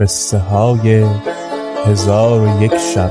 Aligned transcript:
قصه 0.00 0.38
های 0.38 1.06
هزار 1.86 2.40
و 2.40 2.62
یک 2.62 2.76
شب. 2.76 3.10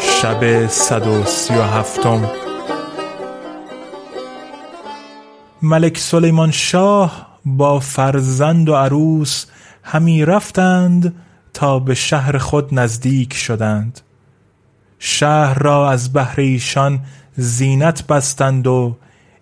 شب 0.00 0.66
صد 0.66 1.06
و 1.06 1.24
سی 1.24 1.54
و 1.54 1.62
هفتم. 1.62 2.30
ملک 5.62 5.98
سلیمان 5.98 6.50
شاه 6.50 7.26
با 7.44 7.80
فرزند 7.80 8.68
و 8.68 8.74
عروس 8.74 9.46
همی 9.82 10.24
رفتند 10.24 11.14
تا 11.54 11.78
به 11.78 11.94
شهر 11.94 12.38
خود 12.38 12.74
نزدیک 12.74 13.34
شدند. 13.34 14.00
شهر 14.98 15.58
را 15.58 15.90
از 15.90 16.12
بهر 16.12 16.40
ایشان 16.40 17.00
زینت 17.36 18.06
بستند 18.06 18.66
و 18.66 18.96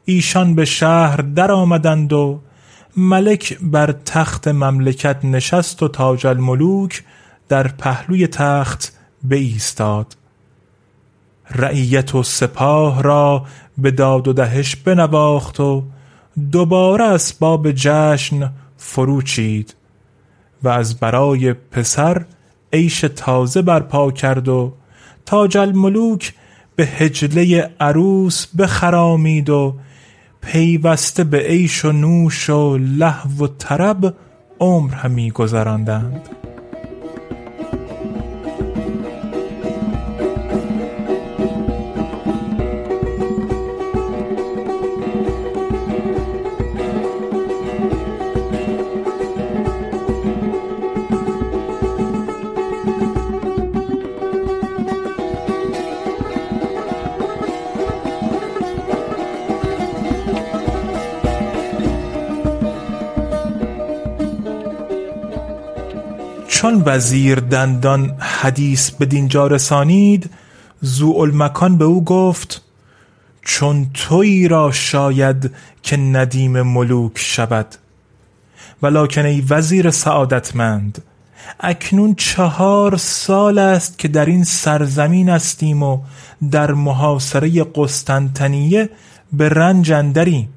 ایشان 0.05 0.55
به 0.55 0.65
شهر 0.65 1.17
در 1.17 1.53
آمدند 1.53 2.13
و 2.13 2.41
ملک 2.97 3.59
بر 3.63 3.93
تخت 4.05 4.49
مملکت 4.49 5.25
نشست 5.25 5.83
و 5.83 5.89
تاج 5.89 6.27
الملوک 6.27 7.05
در 7.49 7.69
پهلوی 7.69 8.27
تخت 8.27 8.93
ایستاد 9.31 10.17
رعیت 11.51 12.15
و 12.15 12.23
سپاه 12.23 13.03
را 13.03 13.47
به 13.79 13.91
داد 13.91 14.29
و 14.29 14.33
دهش 14.33 14.77
بنواخت 14.77 15.61
و 15.61 15.85
دوباره 16.53 17.05
اسباب 17.05 17.73
جشن 17.73 18.53
فروچید. 18.77 19.75
و 20.63 20.69
از 20.69 21.01
برای 21.01 21.53
پسر 21.53 22.25
عیش 22.73 23.01
تازه 23.01 23.63
برپا 23.63 24.11
کرد 24.11 24.49
و 24.49 24.73
تاج 25.27 25.57
الملوک 25.57 26.35
به 26.77 26.87
هجله 26.87 27.71
عروس 27.81 28.47
بخرامید 28.59 29.51
و 29.51 29.75
پیوسته 30.41 31.25
به 31.25 31.39
عیش 31.39 31.85
و 31.85 31.93
نوش 31.93 32.51
و 32.51 32.77
لهو 32.77 33.45
و 33.45 33.47
طرب 33.47 34.15
عمر 34.61 34.95
همی 34.95 35.31
گذراندند. 35.31 36.29
چون 66.61 66.83
وزیر 66.87 67.41
دندان 67.41 68.17
حدیث 68.19 68.91
به 68.91 69.07
دینجا 69.07 69.47
رسانید 69.47 70.31
المکان 71.17 71.79
به 71.79 71.85
او 71.85 72.05
گفت 72.05 72.63
چون 73.43 73.91
تویی 73.95 74.49
را 74.49 74.73
شاید 74.73 75.51
که 75.83 75.97
ندیم 75.97 76.63
ملوک 76.63 77.13
شود. 77.15 77.67
ولکن 78.83 79.27
ای 79.27 79.45
وزیر 79.51 79.91
سعادتمند 79.91 81.03
اکنون 81.61 82.15
چهار 82.15 82.97
سال 82.97 83.59
است 83.59 83.99
که 83.99 84.09
در 84.09 84.27
این 84.27 84.45
سرزمین 84.45 85.31
استیم 85.31 85.83
و 85.83 86.01
در 86.51 86.73
محاصره 86.73 87.65
قسطنطنیه 87.75 88.91
به 89.33 89.49
رنج 89.49 89.93
اندریم 89.93 90.49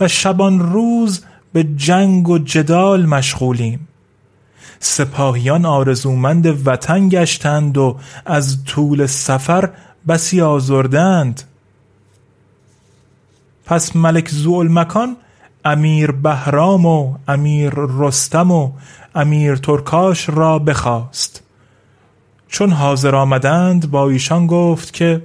و 0.00 0.08
شبان 0.08 0.60
روز 0.72 1.24
به 1.52 1.64
جنگ 1.64 2.28
و 2.28 2.38
جدال 2.38 3.06
مشغولیم. 3.06 3.88
سپاهیان 4.80 5.64
آرزومند 5.64 6.68
وطن 6.68 7.08
گشتند 7.08 7.78
و 7.78 7.96
از 8.26 8.64
طول 8.64 9.06
سفر 9.06 9.70
بسی 10.08 10.40
آزردند. 10.40 11.42
پس 13.66 13.96
ملک 13.96 14.30
مکان 14.48 15.16
امیر 15.64 16.10
بهرام 16.10 16.86
و 16.86 17.14
امیر 17.28 17.72
رستم 17.74 18.50
و 18.50 18.72
امیر 19.14 19.56
ترکاش 19.56 20.28
را 20.28 20.58
بخواست. 20.58 21.42
چون 22.48 22.72
حاضر 22.72 23.14
آمدند 23.14 23.90
با 23.90 24.08
ایشان 24.08 24.46
گفت 24.46 24.92
که 24.92 25.22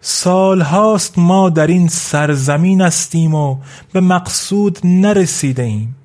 سال 0.00 0.60
هاست 0.60 1.18
ما 1.18 1.50
در 1.50 1.66
این 1.66 1.88
سرزمین 1.88 2.82
استیم 2.82 3.34
و 3.34 3.56
به 3.92 4.00
مقصود 4.00 4.78
نرسیده 4.84 5.62
ایم. 5.62 5.96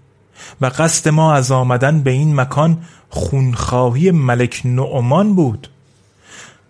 و 0.62 0.66
قصد 0.66 1.10
ما 1.10 1.34
از 1.34 1.52
آمدن 1.52 2.00
به 2.02 2.12
این 2.12 2.36
مکان 2.36 2.78
خونخواهی 3.10 4.12
ملک 4.12 4.62
نعمان 4.66 5.36
بود. 5.36 5.68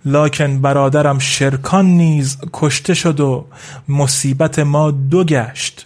لکن 0.06 0.62
برادرم 0.62 1.20
شرکان 1.20 1.86
نیز 1.86 2.38
کشته 2.54 2.94
شد 2.94 3.20
و 3.20 3.46
مصیبت 3.88 4.60
ما 4.60 4.92
دو 4.92 5.24
گشت 5.24 5.86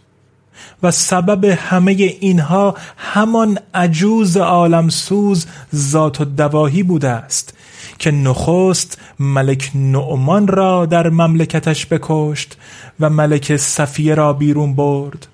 و 0.84 0.92
سبب 0.92 1.46
همه 1.46 1.92
اینها 1.92 2.76
همان 2.98 3.60
عجوز 3.74 4.38
عالمسوز 4.38 5.46
ذات 5.76 6.22
و 6.22 6.26
دواهی 6.26 6.84
بوده 6.84 7.10
است 7.10 7.54
که 8.00 8.12
نخست 8.12 8.98
ملک 9.20 9.72
نعمان 9.76 10.48
را 10.48 10.86
در 10.86 11.10
مملکتش 11.10 11.86
بکشت 11.86 12.58
و 13.00 13.10
ملک 13.10 13.58
صفیه 13.58 14.16
را 14.16 14.34
بیرون 14.34 14.76
برد. 14.76 15.28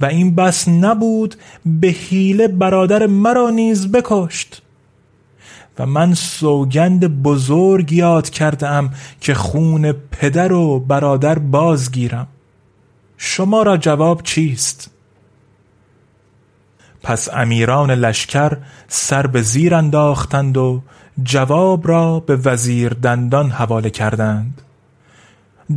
و 0.00 0.06
این 0.06 0.34
بس 0.34 0.68
نبود 0.68 1.34
به 1.66 1.88
حیله 1.88 2.48
برادر 2.48 3.06
مرا 3.06 3.50
نیز 3.50 3.92
بکشت. 3.92 4.62
و 5.78 5.86
من 5.86 6.14
سوگند 6.14 7.22
بزرگ 7.22 7.92
یاد 7.92 8.30
کردم 8.30 8.90
که 9.20 9.34
خون 9.34 9.92
پدر 9.92 10.52
و 10.52 10.80
برادر 10.80 11.38
بازگیرم. 11.38 12.26
شما 13.16 13.62
را 13.62 13.76
جواب 13.76 14.22
چیست؟ 14.22 14.90
پس 17.02 17.28
امیران 17.34 17.90
لشکر 17.90 18.56
سر 18.88 19.26
به 19.26 19.42
زیر 19.42 19.74
انداختند 19.74 20.56
و 20.56 20.82
جواب 21.22 21.88
را 21.88 22.20
به 22.20 22.36
وزیر 22.36 22.92
دندان 22.92 23.50
حواله 23.50 23.90
کردند. 23.90 24.62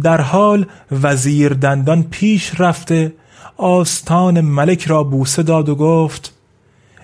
در 0.03 0.21
حال 0.21 0.65
وزیر 0.91 1.53
دندان 1.53 2.03
پیش 2.03 2.61
رفته 2.61 3.13
آستان 3.57 4.41
ملک 4.41 4.85
را 4.85 5.03
بوسه 5.03 5.43
داد 5.43 5.69
و 5.69 5.75
گفت 5.75 6.33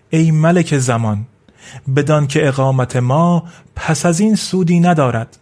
ای 0.10 0.32
ملک 0.32 0.78
زمان 0.78 1.26
بدان 1.96 2.28
که 2.28 2.48
اقامت 2.48 2.96
ما 2.96 3.44
پس 3.76 4.06
از 4.06 4.20
این 4.20 4.36
سودی 4.36 4.80
ندارد. 4.80 5.38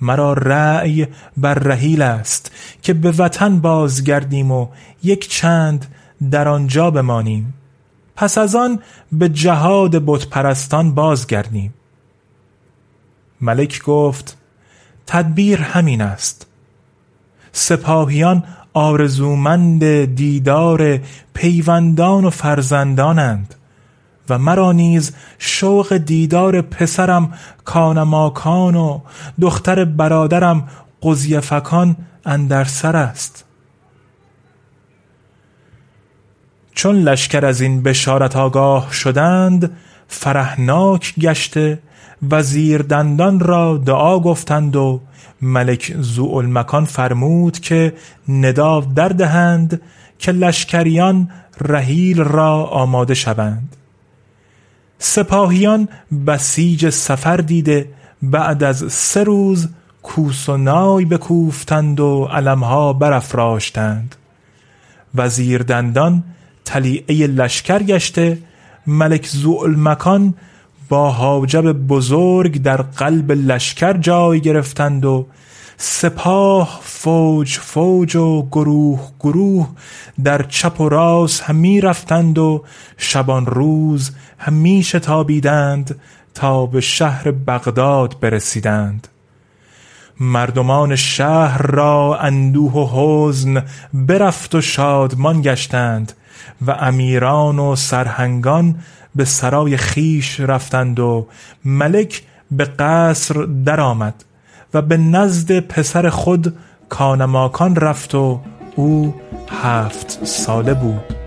مرا 0.00 0.32
رأی 0.32 1.06
بر 1.36 1.54
رحیل 1.54 2.02
است 2.02 2.52
که 2.82 2.94
به 2.94 3.10
وطن 3.10 3.60
بازگردیم 3.60 4.50
و 4.50 4.68
یک 5.02 5.28
چند 5.28 5.94
در 6.30 6.48
آنجا 6.48 6.90
بمانیم. 6.90 7.54
پس 8.16 8.38
از 8.38 8.54
آن 8.54 8.82
به 9.12 9.28
جهاد 9.28 10.02
بتپرستان 10.06 10.94
بازگردیم. 10.94 11.74
ملک 13.40 13.82
گفت 13.82 14.36
تدبیر 15.06 15.60
همین 15.60 16.00
است. 16.00 16.46
سپاهیان 17.52 18.44
آرزومند 18.72 20.04
دیدار 20.14 21.00
پیوندان 21.34 22.24
و 22.24 22.30
فرزندانند 22.30 23.54
و 24.28 24.38
مرا 24.38 24.72
نیز 24.72 25.12
شوق 25.38 25.96
دیدار 25.96 26.60
پسرم 26.62 27.32
کانماکان 27.64 28.74
و 28.74 29.00
دختر 29.40 29.84
برادرم 29.84 30.68
قضیفکان 31.02 31.96
اندر 32.24 32.64
سر 32.64 32.96
است. 32.96 33.44
چون 36.74 36.96
لشکر 36.96 37.46
از 37.46 37.60
این 37.60 37.82
بشارت 37.82 38.36
آگاه 38.36 38.92
شدند 38.92 39.76
فرحناک 40.10 41.14
گشته 41.20 41.78
وزیر 42.30 42.82
دندان 42.82 43.40
را 43.40 43.76
دعا 43.76 44.20
گفتند 44.20 44.76
و 44.76 45.00
ملک 45.42 45.94
زوالمکان 46.00 46.84
فرمود 46.84 47.58
که 47.58 47.92
ندا 48.28 48.80
در 48.80 49.08
دهند 49.08 49.80
که 50.18 50.32
لشکریان 50.32 51.30
رحیل 51.60 52.20
را 52.20 52.64
آماده 52.64 53.14
شوند. 53.14 53.76
سپاهیان 54.98 55.88
بسیج 56.26 56.88
سفر 56.88 57.36
دیده 57.36 57.88
بعد 58.22 58.62
از 58.62 58.92
سه 58.92 59.24
روز 59.24 59.68
کوس 60.02 60.48
و 60.48 60.56
نای 60.56 61.04
بکوفتند 61.04 62.00
و 62.00 62.24
علمها 62.24 62.92
برافراشتند. 62.92 64.16
وزیر 65.14 65.62
دندان 65.62 66.24
تلیعه 66.64 67.26
لشکر 67.26 67.82
گشته 67.82 68.38
ملک 68.86 69.26
زوالمکان 69.26 70.34
با 70.88 71.10
حاجب 71.10 71.72
بزرگ 71.72 72.62
در 72.62 72.82
قلب 72.82 73.32
لشکر 73.32 73.96
جای 73.96 74.40
گرفتند 74.40 75.04
و 75.04 75.26
سپاه 75.76 76.80
فوج 76.82 77.58
فوج 77.58 78.16
و 78.16 78.42
گروه 78.42 79.00
گروه 79.20 79.68
در 80.24 80.42
چپ 80.42 80.80
و 80.80 80.88
راست 80.88 81.42
همی 81.42 81.80
رفتند 81.80 82.38
و 82.38 82.64
شبان 82.96 83.46
روز 83.46 84.10
همی 84.38 84.82
شتابیدند 84.82 86.00
تا 86.34 86.66
به 86.66 86.80
شهر 86.80 87.30
بغداد 87.30 88.16
برسیدند. 88.20 89.08
مردمان 90.20 90.96
شهر 90.96 91.62
را 91.62 92.18
اندوه 92.18 92.72
و 92.72 92.86
حزن 92.92 93.62
برفت 93.94 94.54
و 94.54 94.60
شادمان 94.60 95.42
گشتند 95.42 96.12
و 96.66 96.70
امیران 96.70 97.58
و 97.58 97.76
سرهنگان 97.76 98.74
به 99.14 99.24
سرای 99.24 99.76
خیش 99.76 100.40
رفتند 100.40 101.00
و 101.00 101.26
ملک 101.64 102.22
به 102.50 102.64
قصر 102.64 103.34
درآمد 103.64 104.24
و 104.74 104.82
به 104.82 104.96
نزد 104.96 105.60
پسر 105.60 106.08
خود 106.08 106.56
کانماکان 106.88 107.76
رفت 107.76 108.14
و 108.14 108.40
او 108.76 109.14
هفت 109.62 110.24
ساله 110.24 110.74
بود. 110.74 111.19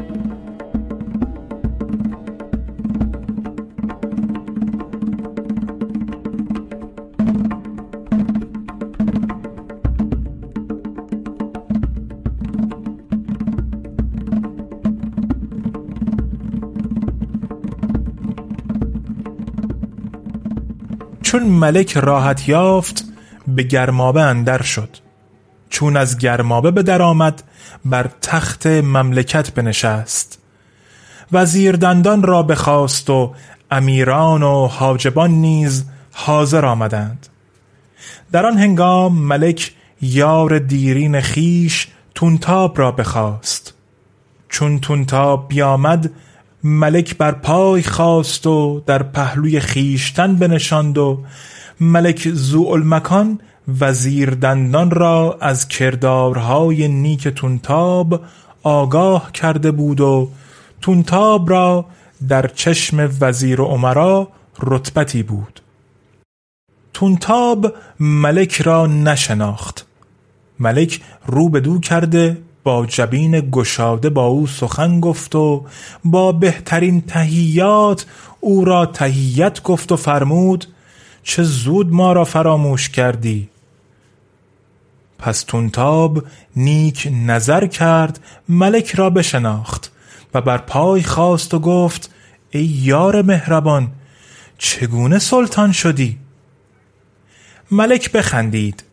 چون 21.34 21.44
ملک 21.44 21.98
راحت 21.98 22.50
یافت 22.50 23.06
به 23.48 23.64
گرمابه 23.64 24.22
اندر 24.22 24.62
شد. 24.62 24.98
چون 25.70 25.98
از 25.98 26.18
گرمابه 26.18 26.72
به 26.72 26.84
در 26.84 27.02
آمد 27.02 27.44
بر 27.86 28.10
تخت 28.22 28.68
مملکت 28.68 29.52
بنشست. 29.52 30.40
وزیر 31.32 31.76
دندان 31.76 32.24
را 32.24 32.44
بخواست 32.44 33.10
و 33.10 33.34
امیران 33.72 34.44
و 34.44 34.68
حاجبان 34.68 35.32
نیز 35.32 35.86
حاضر 36.12 36.66
آمدند. 36.66 37.28
در 38.32 38.46
آن 38.46 38.58
هنگام 38.58 39.20
ملک 39.20 39.74
یار 40.02 40.60
دیرین 40.60 41.22
خیش 41.22 41.88
تونتاب 42.16 42.80
را 42.80 42.92
بخواست. 42.92 43.74
چون 44.50 44.80
تونتاب 44.80 45.48
بیامد 45.48 46.12
ملک 46.64 47.18
بر 47.18 47.32
پای 47.32 47.84
خواست 47.84 48.48
و 48.48 48.84
در 48.86 49.04
پهلوی 49.04 49.60
خیشتن 49.60 50.36
بنشاند 50.36 50.98
و 50.98 51.24
ملک 51.80 52.30
زوالمکان 52.30 53.40
وزیر 53.80 54.30
دندان 54.30 54.92
را 54.92 55.38
از 55.42 55.68
کردارهای 55.68 56.88
نیک 56.88 57.28
تونتاب 57.28 58.22
آگاه 58.64 59.32
کرده 59.32 59.72
بود 59.72 60.02
و 60.02 60.30
تونتاب 60.82 61.50
را 61.50 61.86
در 62.28 62.48
چشم 62.48 63.12
وزیر 63.22 63.62
و 63.62 63.66
عمرا 63.66 64.28
رتبتی 64.62 65.24
بود. 65.24 65.60
تونتاب 66.94 67.74
ملک 68.00 68.62
را 68.62 68.88
نشناخت. 68.88 69.86
ملک 70.60 71.02
رو 71.28 71.50
به 71.50 71.60
دو 71.60 71.80
کرده 71.80 72.38
با 72.64 72.86
جبین 72.86 73.50
گشاده 73.52 74.10
با 74.10 74.26
او 74.26 74.48
سخن 74.48 75.00
گفت 75.00 75.36
و 75.36 75.66
با 76.06 76.32
بهترین 76.32 77.02
تهیات 77.02 78.06
او 78.40 78.66
را 78.66 78.86
تهیت 78.86 79.64
گفت 79.64 79.92
و 79.92 79.96
فرمود 79.96 80.66
چه 81.24 81.44
زود 81.44 81.94
ما 81.94 82.14
را 82.14 82.26
فراموش 82.26 82.90
کردی. 82.90 83.50
پس 85.20 85.44
تونتاب 85.44 86.24
نیک 86.56 87.10
نظر 87.26 87.68
کرد 87.68 88.20
ملک 88.50 88.96
را 88.96 89.10
بشناخت 89.10 89.92
و 90.34 90.42
بر 90.42 90.58
پای 90.58 91.04
خواست 91.04 91.54
و 91.54 91.60
گفت 91.60 92.10
ای 92.52 92.64
یار 92.64 93.22
مهربان 93.22 93.92
چگونه 94.58 95.20
سلطان 95.20 95.72
شدی؟ 95.72 96.18
ملک 97.72 98.12
بخندید. 98.12 98.84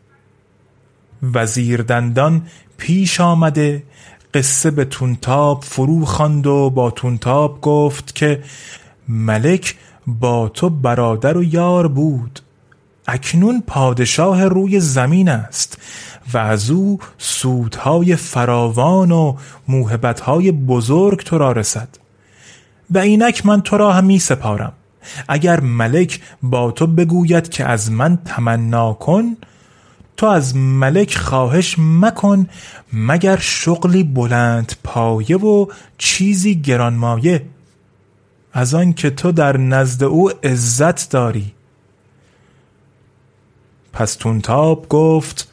وزیر 1.22 1.82
دندان 1.82 2.46
پیش 2.80 3.20
آمده 3.20 3.82
قصه 4.34 4.70
به 4.70 4.84
تونتاب 4.84 5.64
فرو 5.64 6.04
خواند 6.04 6.46
و 6.46 6.70
با 6.70 6.90
تونتاب 6.90 7.60
گفت 7.60 8.14
که 8.14 8.42
ملک 9.08 9.76
با 10.06 10.48
تو 10.48 10.70
برادر 10.70 11.36
و 11.36 11.44
یار 11.44 11.88
بود. 11.88 12.40
اکنون 13.06 13.62
پادشاه 13.66 14.44
روی 14.44 14.80
زمین 14.80 15.28
است 15.28 15.78
و 16.32 16.38
از 16.38 16.70
او 16.70 16.98
سودهای 17.18 18.16
فراوان 18.16 19.10
و 19.10 19.36
موهبتهای 19.68 20.52
بزرگ 20.52 21.18
تو 21.18 21.38
را 21.38 21.52
رسد. 21.52 21.88
و 22.90 22.98
اینک 22.98 23.46
من 23.46 23.60
تو 23.60 23.76
را 23.76 23.92
هم 23.92 24.18
سپارم. 24.18 24.72
اگر 25.28 25.60
ملک 25.60 26.20
با 26.42 26.70
تو 26.70 26.86
بگوید 26.86 27.48
که 27.48 27.64
از 27.64 27.90
من 27.90 28.18
تمنا 28.24 28.92
کن 28.92 29.36
تو 30.20 30.26
از 30.26 30.56
ملک 30.56 31.16
خواهش 31.16 31.76
مکن 31.78 32.48
مگر 32.92 33.36
شغلی 33.36 34.04
بلند 34.04 34.72
پایه 34.84 35.36
و 35.36 35.66
چیزی 35.98 36.62
گرانمایه؟ 36.62 37.46
از 38.52 38.74
آن 38.74 38.92
که 38.92 39.10
تو 39.10 39.32
در 39.32 39.56
نزد 39.56 40.04
او 40.04 40.30
عزت 40.30 41.10
داری. 41.10 41.52
پس 43.92 44.14
تونتاب 44.14 44.88
گفت 44.88 45.52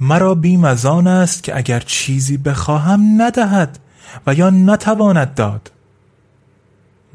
مرا 0.00 0.34
بیم 0.34 0.64
از 0.64 0.86
آن 0.86 1.06
است 1.06 1.42
که 1.42 1.56
اگر 1.56 1.80
چیزی 1.80 2.36
بخواهم 2.36 3.22
ندهد 3.22 3.78
و 4.26 4.34
یا 4.34 4.50
نتواند 4.50 5.34
داد. 5.34 5.70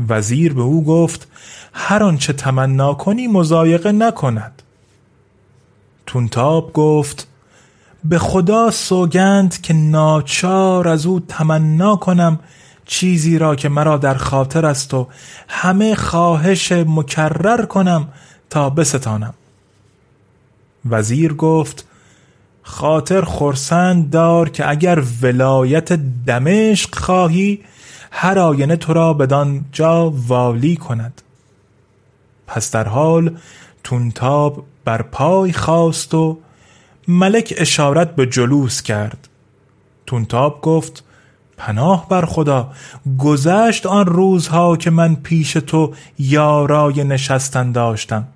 وزیر 0.07 0.53
به 0.53 0.61
او 0.61 0.83
گفت 0.83 1.27
هر 1.73 2.03
آنچه 2.03 2.33
تمنا 2.33 2.93
کنی 2.93 3.27
مزایقه 3.27 3.91
نکند. 3.91 4.61
تونتاب 6.05 6.73
گفت 6.73 7.27
به 8.03 8.19
خدا 8.19 8.71
سوگند 8.71 9.61
که 9.61 9.73
ناچار 9.73 10.87
از 10.87 11.05
او 11.05 11.19
تمنا 11.19 11.95
کنم 11.95 12.39
چیزی 12.85 13.37
را 13.37 13.55
که 13.55 13.69
مرا 13.69 13.97
در 13.97 14.15
خاطر 14.15 14.65
است 14.65 14.93
و 14.93 15.07
همه 15.47 15.95
خواهش 15.95 16.71
مکرر 16.71 17.65
کنم 17.65 18.07
تا 18.49 18.69
بستانم. 18.69 19.33
وزیر 20.89 21.33
گفت 21.33 21.85
خاطر 22.63 23.21
خرسند 23.25 24.09
دار 24.09 24.49
که 24.49 24.69
اگر 24.69 25.03
ولایت 25.21 25.93
دمشق 26.27 26.95
خواهی 26.95 27.63
هر 28.11 28.39
آینه 28.39 28.75
تو 28.75 28.93
را 28.93 29.13
بدان 29.13 29.65
جا 29.71 30.09
والی 30.09 30.75
کند. 30.75 31.21
پس 32.47 32.71
در 32.71 32.87
حال 32.87 33.37
تونتاب 33.83 34.65
بر 34.85 35.01
پای 35.01 35.53
خواست 35.53 36.13
و 36.13 36.37
ملک 37.07 37.53
اشارت 37.57 38.15
به 38.15 38.25
جلوس 38.25 38.81
کرد. 38.81 39.27
تونتاب 40.05 40.61
گفت 40.61 41.03
پناه 41.57 42.09
بر 42.09 42.25
خدا 42.25 42.71
گذشت 43.19 43.85
آن 43.85 44.05
روزها 44.05 44.77
که 44.77 44.89
من 44.89 45.15
پیش 45.15 45.53
تو 45.53 45.93
یارای 46.19 47.03
نشستن 47.03 47.71
داشتم. 47.71 48.27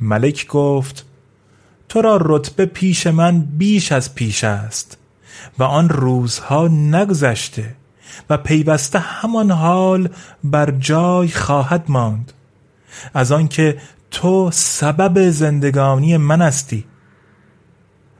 ملک 0.00 0.46
گفت 0.46 1.04
تو 1.88 2.02
را 2.02 2.18
رتبه 2.20 2.66
پیش 2.66 3.06
من 3.06 3.40
بیش 3.40 3.92
از 3.92 4.14
پیش 4.14 4.44
است 4.44 4.98
و 5.58 5.62
آن 5.62 5.88
روزها 5.88 6.68
نگذشته 6.68 7.74
و 8.30 8.36
پیوسته 8.36 8.98
همان 8.98 9.50
حال 9.50 10.08
بر 10.44 10.70
جای 10.70 11.28
خواهد 11.28 11.84
ماند. 11.88 12.32
از 13.14 13.32
آنکه 13.32 13.78
تو 14.12 14.50
سبب 14.52 15.30
زندگانی 15.30 16.16
من 16.16 16.42
هستی. 16.42 16.84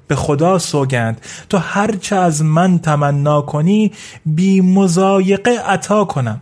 به 0.08 0.16
خدا 0.16 0.58
سوگند 0.58 1.20
تو 1.49 1.58
هرچه 1.58 2.16
از 2.16 2.42
من 2.44 2.78
تمنا 2.78 3.42
کنی 3.42 3.92
بی 4.26 4.61
مزایقه 4.61 5.50
عطا 5.50 6.04
کنم. 6.04 6.40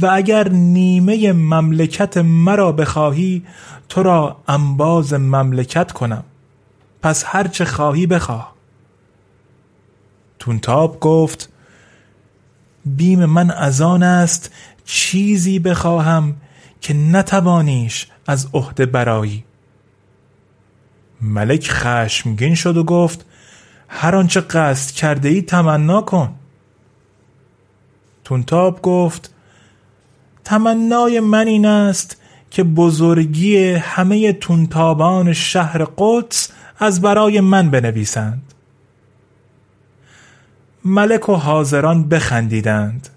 و 0.00 0.06
اگر 0.06 0.48
نیمه 0.48 1.32
مملکت 1.32 2.16
مرا 2.16 2.72
بخواهی 2.72 3.42
تو 3.88 4.02
را 4.02 4.36
انباز 4.48 5.14
مملکت 5.14 5.92
کنم. 5.92 6.24
پس 7.02 7.24
هرچه 7.26 7.64
خواهی 7.64 8.06
بخواه. 8.06 8.54
تونتاب 10.38 11.00
گفت 11.00 11.48
بیم 12.84 13.24
من 13.24 13.50
از 13.50 13.80
آن 13.80 14.02
است 14.02 14.52
چیزی 14.84 15.58
بخواهم 15.58 16.36
که 16.80 16.94
نتوانیش 16.94 18.06
از 18.26 18.48
عهده 18.54 18.86
برایی 18.86 19.44
ملک 21.20 21.70
خشمگین 21.70 22.54
شد 22.54 22.76
و 22.76 22.84
گفت 22.84 23.26
هر 23.88 24.16
آنچه 24.16 24.40
قصد 24.40 24.90
کرده 24.94 25.28
ای 25.28 25.42
تمنا 25.42 26.00
کن. 26.00 26.34
تونتاب 28.24 28.82
گفت 28.82 29.34
تمنای 30.44 31.20
من 31.20 31.46
این 31.46 31.66
است 31.66 32.22
که 32.50 32.64
بزرگی 32.64 33.72
همه 33.72 34.32
تونتابان 34.32 35.32
شهر 35.32 35.84
قدس 35.98 36.52
از 36.78 37.00
برای 37.00 37.40
من 37.40 37.70
بنویسند. 37.70 38.42
ملک 40.84 41.28
و 41.28 41.34
حاضران 41.34 42.08
بخندیدند. 42.08 43.08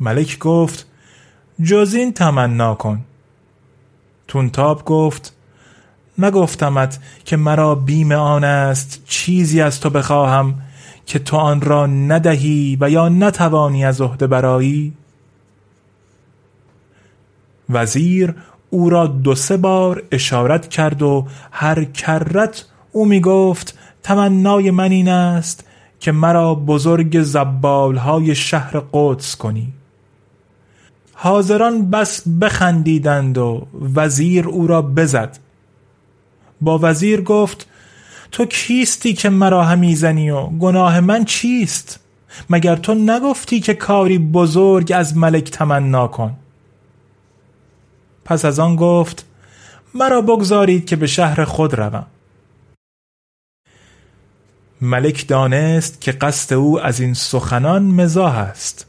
ملک 0.00 0.38
گفت 0.38 0.86
جز 1.62 1.94
این 1.94 2.12
تمنا 2.12 2.74
کن. 2.74 3.04
تونتاب 4.28 4.84
گفت 4.84 5.32
نگفتمت 6.18 6.98
که 7.24 7.36
مرا 7.36 7.74
بیم 7.74 8.12
آن 8.12 8.44
است 8.44 9.02
چیزی 9.06 9.60
از 9.60 9.80
تو 9.80 9.90
بخواهم 9.90 10.54
که 11.06 11.18
تو 11.18 11.36
آن 11.36 11.60
را 11.60 11.86
ندهی 11.86 12.78
و 12.80 12.90
یا 12.90 13.08
نتوانی 13.08 13.84
از 13.84 14.00
عهده 14.00 14.26
برایی؟ 14.26 14.92
وزیر 17.70 18.34
او 18.70 18.90
را 18.90 19.06
دو 19.06 19.34
سه 19.34 19.56
بار 19.56 20.02
اشارت 20.12 20.68
کرد 20.68 21.02
و 21.02 21.26
هر 21.52 21.84
کرت 21.84 22.64
او 22.92 23.06
می 23.06 23.20
گفت 23.20 23.78
تمنای 24.02 24.70
من 24.70 24.90
این 24.90 25.08
است 25.08 25.64
که 26.00 26.12
مرا 26.12 26.54
بزرگ 26.54 27.22
زبالهای 27.22 28.34
شهر 28.34 28.82
قدس 28.92 29.36
کنی. 29.36 29.72
حاضران 31.18 31.90
بس 31.90 32.22
بخندیدند 32.40 33.38
و 33.38 33.66
وزیر 33.94 34.48
او 34.48 34.66
را 34.66 34.82
بزد. 34.82 35.38
با 36.60 36.78
وزیر 36.82 37.20
گفت 37.20 37.66
تو 38.32 38.44
کیستی 38.44 39.14
که 39.14 39.28
مرا 39.28 39.64
همیزنی 39.64 40.30
و 40.30 40.46
گناه 40.46 41.00
من 41.00 41.24
چیست؟ 41.24 42.00
مگر 42.50 42.76
تو 42.76 42.94
نگفتی 42.94 43.60
که 43.60 43.74
کاری 43.74 44.18
بزرگ 44.18 44.92
از 44.92 45.16
ملک 45.16 45.50
تمنا 45.50 46.08
کن؟ 46.08 46.36
پس 48.24 48.44
از 48.44 48.58
آن 48.58 48.76
گفت 48.76 49.26
مرا 49.94 50.20
بگذارید 50.20 50.86
که 50.86 50.96
به 50.96 51.06
شهر 51.06 51.44
خود 51.44 51.74
روم. 51.74 52.06
ملک 54.80 55.28
دانست 55.28 56.00
که 56.00 56.12
قصد 56.12 56.54
او 56.54 56.80
از 56.80 57.00
این 57.00 57.14
سخنان 57.14 57.82
مزاح 57.82 58.38
است. 58.38 58.86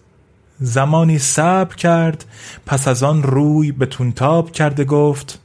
زمانی 0.60 1.20
صبر 1.20 1.76
کرد 1.76 2.26
پس 2.66 2.88
از 2.88 3.04
آن 3.04 3.24
روی 3.24 3.72
به 3.72 3.86
تونتاب 3.86 4.52
کرده 4.52 4.86
گفت 4.86 5.40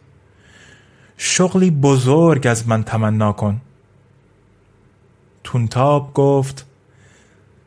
شغلی 1.16 1.70
بزرگ 1.70 2.46
از 2.46 2.68
من 2.68 2.82
تمنا 2.82 3.32
کن. 3.32 3.60
تونتاب 5.44 6.14
گفت 6.14 6.66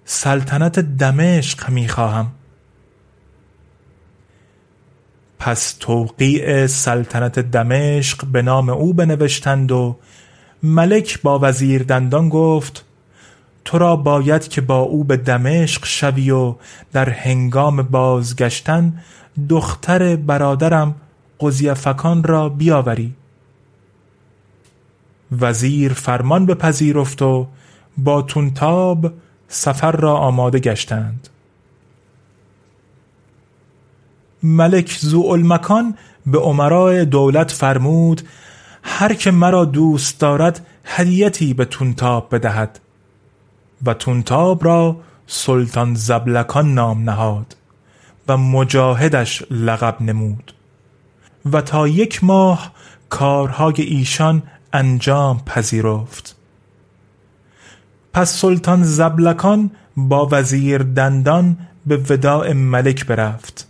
سلطنت 0.06 0.80
دمشق 0.80 1.70
می 1.70 1.88
خواهم. 1.88 2.32
پس 5.40 5.78
توقیع 5.80 6.68
سلطنت 6.68 7.40
دمشق 7.40 8.26
به 8.26 8.42
نام 8.42 8.70
او 8.70 8.94
بنوشتند 8.94 9.72
و 9.72 9.98
ملک 10.64 11.22
با 11.22 11.40
وزیر 11.40 11.84
دندان 11.84 12.30
گفت 12.30 12.85
تو 13.66 13.78
را 13.78 13.96
باید 13.96 14.48
که 14.48 14.62
با 14.62 14.80
او 14.80 15.04
به 15.04 15.18
دمشق 15.18 15.86
شوی 15.86 16.32
و 16.32 16.56
در 16.94 17.10
هنگام 17.10 17.82
بازگشتن 17.82 19.02
دختر 19.50 20.16
برادرم 20.16 20.96
قضیفکان 21.40 22.24
را 22.24 22.50
بیاوری. 22.50 23.16
وزیر 25.32 25.94
فرمان 25.94 26.46
بپذیرفت 26.46 27.22
و 27.22 27.48
با 27.98 28.22
تونتاب 28.22 29.14
سفر 29.48 29.92
را 29.92 30.18
آماده 30.18 30.60
گشتند. 30.60 31.30
ملک 34.44 34.98
زوالمکان 35.00 35.98
به 36.26 36.38
عمرای 36.38 37.06
دولت 37.06 37.52
فرمود 37.52 38.22
هر 38.84 39.14
که 39.14 39.32
مرا 39.32 39.66
دوست 39.66 40.20
دارد 40.20 40.66
هدیتی 40.84 41.54
به 41.54 41.66
تونتاب 41.66 42.36
بدهد. 42.36 42.80
و 43.86 43.94
تونتاب 43.94 44.66
را 44.66 44.98
سلطان 45.28 45.96
زبلکان 45.96 46.74
نام 46.74 47.10
نهاد 47.10 47.56
و 48.28 48.38
مجاهدش 48.38 49.44
لقب 49.52 50.02
نمود. 50.02 50.54
و 51.52 51.62
تا 51.62 51.88
یک 51.88 52.24
ماه 52.24 52.72
کارهای 53.10 53.76
ایشان 53.78 54.44
انجام 54.74 55.40
پذیرفت. 55.46 56.36
پس 58.14 58.34
سلطان 58.38 58.84
زبلکان 58.84 59.72
با 59.98 60.28
وزیر 60.32 60.78
دندان 60.84 61.58
به 61.86 61.98
وداع 61.98 62.54
ملک 62.54 63.06
برفت. 63.06 63.68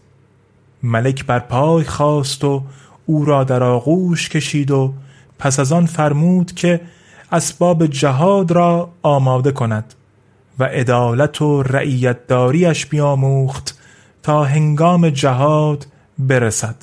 ملک 0.84 1.25
بر 1.25 1.39
پای 1.39 1.84
خواست 1.84 2.43
و 2.43 2.63
او 3.05 3.25
را 3.25 3.43
در 3.43 3.63
آغوش 3.63 4.29
کشید 4.29 4.72
و 4.72 4.93
پس 5.39 5.60
از 5.60 5.72
آن 5.72 5.86
فرمود 5.86 6.51
که 6.51 6.81
اسباب 7.31 7.86
جهاد 7.86 8.51
را 8.51 8.89
آماده 9.01 9.51
کند. 9.51 9.93
و 10.59 10.63
عدالت 10.63 11.41
و 11.41 11.63
رعیت 11.63 12.27
داریش 12.27 12.85
بیاموخت 12.85 13.79
تا 14.24 14.43
هنگام 14.43 15.09
جهاد 15.09 15.88
برسد. 16.19 16.75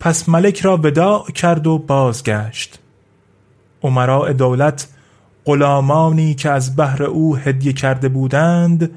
پس 0.00 0.28
ملک 0.28 0.60
را 0.60 0.76
وداع 0.76 1.30
کرد 1.30 1.66
و 1.66 1.78
بازگشت. 1.78 2.78
عمراء 3.82 4.32
دولت 4.32 4.88
غلامانی 5.44 6.34
که 6.34 6.50
از 6.50 6.76
بهر 6.76 7.02
او 7.02 7.36
هدیه 7.36 7.72
کرده 7.72 8.08
بودند 8.08 8.90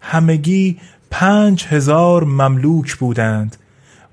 همگی 0.00 0.78
پنج 1.10 1.64
هزار 1.64 2.24
مملوک 2.24 2.96
بودند 2.96 3.56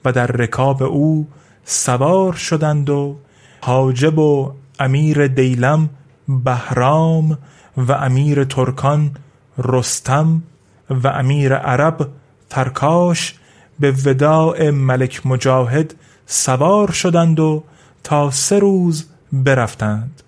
و 0.05 0.11
در 0.11 0.27
رکاب 0.27 0.83
او 0.83 1.27
سوار 1.65 2.33
شدند 2.33 2.89
و 2.89 3.17
حاجب 3.61 4.19
و 4.19 4.53
امیر 4.79 5.27
دیلم 5.27 5.89
بهرام 6.27 7.37
و 7.77 7.91
امیر 7.91 8.43
ترکان 8.43 9.11
رستم 9.57 10.43
و 10.89 11.07
امیر 11.07 11.55
عرب 11.55 12.09
ترکاش 12.49 13.35
به 13.79 13.91
وداع 13.91 14.69
ملک 14.69 15.25
مجاهد 15.25 15.95
سوار 16.25 16.91
شدند 16.91 17.39
و 17.39 17.63
تا 18.03 18.31
سه 18.31 18.59
روز 18.59 19.05
برفتند. 19.33 20.21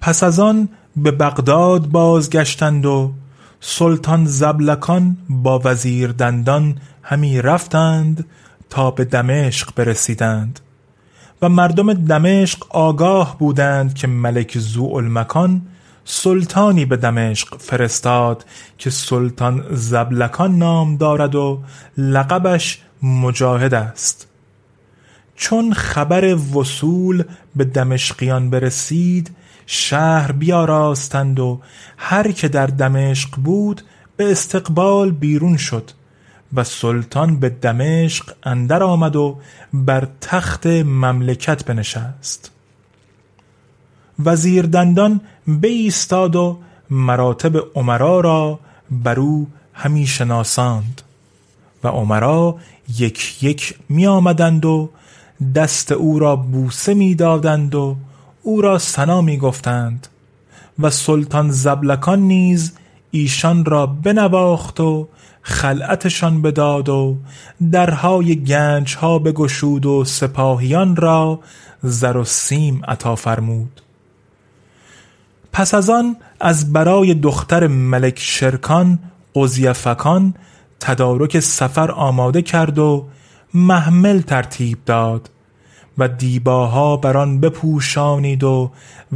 پس 0.00 0.22
از 0.22 0.40
آن 0.40 0.68
به 0.96 1.10
بغداد 1.10 1.86
بازگشتند 1.86 2.86
و 2.86 3.12
سلطان 3.60 4.24
زبلکان 4.24 5.16
با 5.28 5.60
وزیر 5.64 6.12
دندان 6.12 6.78
همی 7.02 7.42
رفتند 7.42 8.24
تا 8.70 8.90
به 8.90 9.04
دمشق 9.04 9.74
برسیدند 9.74 10.60
و 11.42 11.48
مردم 11.48 11.92
دمشق 11.92 12.66
آگاه 12.68 13.38
بودند 13.38 13.94
که 13.94 14.06
ملک 14.06 14.58
زوالمکان 14.58 15.62
سلطانی 16.04 16.84
به 16.84 16.96
دمشق 16.96 17.58
فرستاد 17.58 18.44
که 18.78 18.90
سلطان 18.90 19.64
زبلکان 19.70 20.58
نام 20.58 20.96
دارد 20.96 21.34
و 21.34 21.62
لقبش 21.96 22.82
مجاهد 23.02 23.74
است. 23.74 24.26
چون 25.36 25.72
خبر 25.72 26.34
وصول 26.34 27.24
به 27.56 27.64
دمشقیان 27.64 28.50
برسید 28.50 29.30
شهر 29.66 30.32
بیاراستند 30.32 31.40
و 31.40 31.60
هر 31.96 32.32
که 32.32 32.48
در 32.48 32.66
دمشق 32.66 33.36
بود 33.36 33.82
به 34.16 34.30
استقبال 34.30 35.10
بیرون 35.10 35.56
شد 35.56 35.90
و 36.54 36.64
سلطان 36.64 37.40
به 37.40 37.48
دمشق 37.48 38.34
اندر 38.42 38.82
آمد 38.82 39.16
و 39.16 39.38
بر 39.72 40.08
تخت 40.20 40.66
مملکت 40.66 41.64
بنشست. 41.64 42.50
وزیر 44.24 44.66
دندان 44.66 45.20
بایستاد 45.46 46.36
و 46.36 46.58
مراتب 46.90 47.56
عمرا 47.74 48.20
را 48.20 48.60
بر 48.90 49.20
او 49.20 49.48
همی 49.72 50.06
شناساند 50.06 51.02
و 51.84 51.88
عمرا 51.88 52.56
یک 52.98 53.42
یک 53.42 53.74
می 53.88 54.06
آمدند 54.06 54.64
و 54.64 54.90
دست 55.54 55.92
او 55.92 56.18
را 56.18 56.36
بوسه 56.36 56.94
می 56.94 57.14
دادند 57.14 57.74
و 57.74 57.96
او 58.42 58.60
را 58.60 58.78
سنا 58.78 59.20
می 59.22 59.38
گفتند 59.38 60.06
و 60.78 60.90
سلطان 60.90 61.50
زبلکان 61.50 62.18
نیز 62.20 62.72
ایشان 63.10 63.64
را 63.64 63.86
بنواخت 63.86 64.80
و 64.80 65.08
خلعتشان 65.42 66.42
بداد 66.42 66.88
و 66.88 67.16
درهای 67.72 68.44
گنج 68.44 68.96
ها 68.96 69.18
بگشود 69.18 69.86
و 69.86 70.04
سپاهیان 70.04 70.96
را 70.96 71.40
زر 71.82 72.16
و 72.16 72.24
سیم 72.24 72.82
عطا 72.88 73.14
فرمود. 73.14 73.80
پس 75.52 75.74
از 75.74 75.90
آن 75.90 76.16
از 76.40 76.72
برای 76.72 77.14
دختر 77.14 77.66
ملک 77.66 78.18
شرکان 78.18 78.98
قزیفکان 79.34 80.34
تدارک 80.80 81.40
سفر 81.40 81.90
آماده 81.90 82.42
کرد 82.42 82.78
و 82.78 83.08
محمل 83.54 84.20
ترتیب 84.20 84.78
داد 84.86 85.30
و 85.98 86.08
دیباها 86.08 86.96
بر 86.96 87.16
آن 87.16 87.40
بپوشانید 87.40 88.44
و 88.44 88.70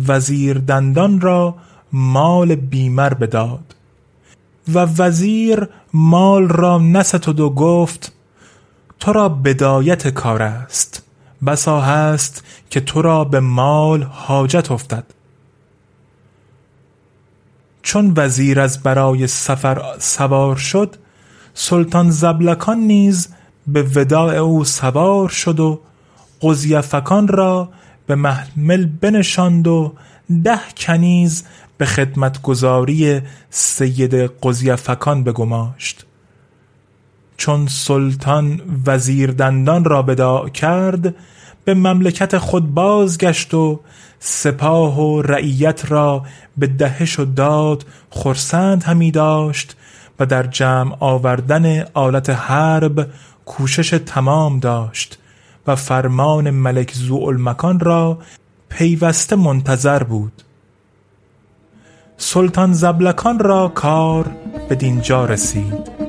وزیر 0.07 0.59
دندان 0.59 1.21
را 1.21 1.55
مال 1.93 2.55
بیمر 2.55 3.15
بداد. 3.15 3.75
و 4.75 4.79
وزیر 4.79 5.69
مال 5.93 6.49
را 6.49 6.79
نستد 6.79 7.41
و 7.41 7.51
گفت 7.51 8.13
تو 9.01 9.13
را 9.13 9.29
بدایت 9.29 10.09
کار 10.09 10.43
است. 10.43 11.03
بسا 11.47 11.81
هست 11.81 12.45
که 12.71 12.81
تو 12.81 13.03
را 13.03 13.25
به 13.25 13.41
مال 13.41 14.03
حاجت 14.03 14.71
افتد. 14.71 15.05
چون 17.85 18.13
وزیر 18.17 18.61
از 18.61 18.83
برای 18.83 19.27
سفر 19.27 19.83
سوار 19.99 20.57
شد 20.57 20.97
سلطان 21.55 22.11
زبلکان 22.11 22.79
نیز 22.79 23.29
به 23.67 23.83
وداع 23.83 24.35
او 24.35 24.65
سوار 24.65 25.29
شد 25.29 25.61
و 25.61 25.81
قزیفکان 26.43 27.29
را 27.29 27.69
به 28.07 28.15
محمل 28.15 28.87
بنشاند 28.87 29.67
و 29.67 29.93
ده 30.45 30.61
کنیز 30.77 31.45
به 31.79 31.87
خدمتگزاری 31.87 33.21
سید 33.51 34.15
قزیفکان 34.15 35.25
بگماشت. 35.25 36.07
چون 37.37 37.67
سلطان 37.67 38.61
وزیر 38.87 39.31
دندان 39.31 39.85
را 39.85 40.03
بدا 40.03 40.49
کرد 40.49 41.15
به 41.65 41.75
مملکت 41.75 42.39
خود 42.39 42.75
بازگشت 42.75 43.55
و 43.55 43.81
سپاه 44.27 45.01
و 45.01 45.23
رعیت 45.23 45.91
را 45.93 46.23
به 46.57 46.67
دهش 46.67 47.19
و 47.19 47.25
داد 47.25 47.85
خرسند 48.11 48.83
همی 48.83 49.11
داشت 49.11 49.77
و 50.19 50.27
در 50.27 50.43
جمع 50.43 50.97
آوردن 51.01 51.85
آلت 51.95 52.31
حرب 52.31 53.11
کوشش 53.45 54.01
تمام 54.07 54.61
داشت 54.61 55.19
و 55.67 55.77
فرمان 55.77 56.51
ملک 56.51 56.93
زوالمکان 56.95 57.81
را 57.81 58.19
پیوسته 58.69 59.37
منتظر 59.37 60.03
بود. 60.03 60.43
سلطان 62.17 62.73
زبلکان 62.73 63.39
را 63.39 63.69
کار 63.69 64.31
به 64.69 64.75
دینجا 64.75 65.25
رسید. 65.25 66.04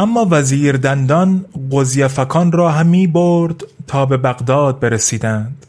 اما 0.00 0.26
وزیر 0.30 0.76
دندان 0.76 1.44
قزیفکان 1.72 2.52
را 2.52 2.70
همی 2.70 3.06
برد 3.06 3.64
تا 3.86 4.06
به 4.06 4.16
بغداد 4.16 4.80
برسیدند. 4.80 5.66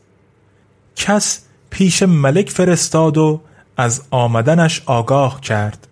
کس 0.96 1.40
پیش 1.70 2.04
ملک 2.04 2.50
فرستاد 2.50 3.18
و 3.18 3.42
از 3.78 4.02
آمدنش 4.12 4.82
آگاه 4.86 5.42
کرد. 5.42 5.88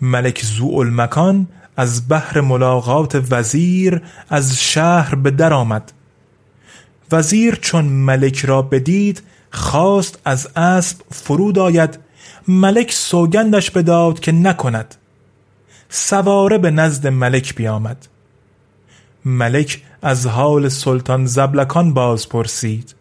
ملک 0.00 0.42
زوالمکان 0.44 1.46
از 1.76 2.08
بحر 2.08 2.40
ملاقات 2.40 3.22
وزیر 3.30 4.02
از 4.28 4.60
شهر 4.60 5.14
به 5.14 5.30
در 5.30 5.52
آمد. 5.52 5.92
وزیر 7.12 7.54
چون 7.54 7.84
ملک 7.84 8.44
را 8.44 8.62
بدید 8.62 9.22
خواست 9.50 10.18
از 10.24 10.48
اسب 10.56 10.96
فرود 11.10 11.58
آید. 11.58 11.98
ملک 12.48 12.92
سوگندش 12.92 13.70
بداد 13.70 14.20
که 14.20 14.32
نکند. 14.32 14.94
سواره 15.92 16.58
به 16.58 16.70
نزد 16.70 17.06
ملک 17.06 17.54
بیامد. 17.54 18.08
ملک 19.24 19.82
از 20.02 20.26
حال 20.26 20.68
سلطان 20.68 21.26
زبلکان 21.26 21.94
باز 21.94 22.28
پرسید. 22.28 22.94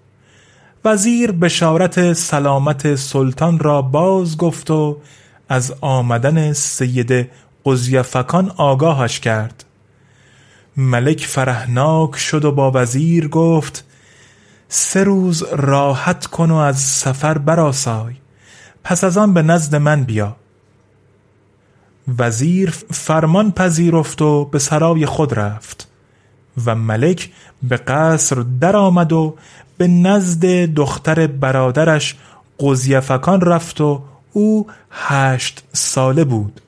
وزیر 0.86 1.32
بشارت 1.32 2.14
سلامت 2.14 2.96
سلطان 2.96 3.60
را 3.60 3.82
باز 3.82 4.38
گفت 4.38 4.72
و 4.72 4.98
از 5.50 5.74
آمدن 5.82 6.54
سید 6.54 7.30
قزیفکان 7.66 8.52
آگاهش 8.58 9.20
کرد. 9.20 9.66
ملک 10.78 11.26
فرهناک 11.26 12.16
شد 12.16 12.46
و 12.46 12.52
با 12.52 12.72
وزیر 12.76 13.28
گفت 13.28 13.86
سه 14.68 15.04
روز 15.04 15.44
راحت 15.52 16.26
کن 16.26 16.52
و 16.52 16.56
از 16.56 16.80
سفر 16.80 17.38
براسای 17.38 18.14
پس 18.84 19.04
از 19.04 19.18
آن 19.18 19.34
به 19.34 19.42
نزد 19.42 19.76
من 19.76 20.04
بیا. 20.04 20.39
وزیر 22.18 22.70
فرمان 22.92 23.52
پذیرفت 23.52 24.22
و 24.22 24.46
به 24.46 24.60
سرای 24.60 25.06
خود 25.06 25.34
رفت 25.34 25.88
و 26.66 26.76
ملک 26.76 27.30
به 27.64 27.78
قصر 27.78 28.46
درآمد 28.62 29.14
و 29.14 29.36
به 29.78 29.88
نزد 29.88 30.46
دختر 30.74 31.28
برادرش 31.28 32.16
قزیفکان 32.60 33.42
رفت 33.42 33.82
و 33.82 34.02
او 34.34 34.68
هشت 34.92 35.64
ساله 35.74 36.24
بود. 36.24 36.62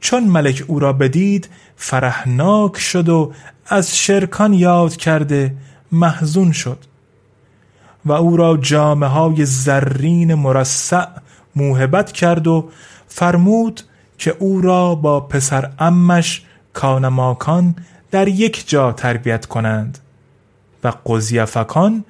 چون 0.00 0.24
ملک 0.24 0.64
او 0.66 0.78
را 0.78 0.92
بدید 0.92 1.48
فرحناک 1.76 2.78
شد 2.78 3.08
و 3.08 3.32
از 3.66 3.96
شرکان 3.96 4.52
یاد 4.52 4.96
کرده 4.96 5.54
محزون 5.92 6.52
شد 6.52 6.78
و 8.04 8.12
او 8.12 8.36
را 8.36 8.56
جامه 8.56 9.06
های 9.06 9.44
زرین 9.44 10.34
مرصع 10.34 11.06
موهبت 11.56 12.12
کرد 12.12 12.46
و 12.46 12.70
فرمود 13.08 13.80
که 14.18 14.36
او 14.38 14.60
را 14.60 14.94
با 14.94 15.20
پسر 15.20 15.70
امش 15.78 16.42
کانماکان 16.72 17.76
در 18.10 18.28
یک 18.28 18.68
جا 18.68 18.92
تربیت 18.92 19.46
کنند 19.46 19.98
و 20.84 20.92
قزیفکان 21.06 22.04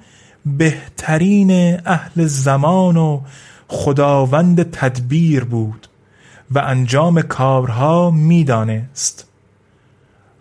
بهترین 0.45 1.79
اهل 1.85 2.25
زمان 2.25 2.97
و 2.97 3.21
خداوند 3.67 4.71
تدبیر 4.71 5.43
بود 5.43 5.87
و 6.51 6.59
انجام 6.59 7.21
کارها 7.21 8.11
می‌دانست. 8.11 9.27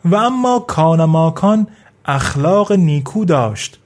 و 0.04 0.16
اما 0.16 0.59
کانماکان 0.59 1.66
اخلاق 2.04 2.72
نیکو 2.72 3.24
داشت 3.24 3.78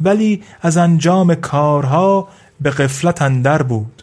ولی 0.00 0.42
از 0.62 0.76
انجام 0.76 1.34
کارها 1.34 2.28
به 2.60 2.70
قفلت 2.70 3.22
اندر 3.22 3.62
بود. 3.62 3.99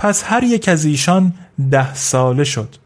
پس 0.00 0.24
هر 0.26 0.44
یک 0.44 0.68
از 0.68 0.84
ایشان 0.84 1.32
ده 1.70 1.94
ساله 1.94 2.44
شد. 2.44 2.76